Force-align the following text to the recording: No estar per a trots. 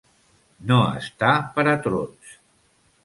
No 0.71 0.77
estar 1.01 1.35
per 1.59 1.67
a 1.75 1.77
trots. 1.85 2.33